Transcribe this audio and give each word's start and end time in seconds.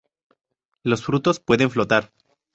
Los 0.81 1.03
frutos 1.03 1.39
pueden 1.39 1.69
flotar. 1.69 2.11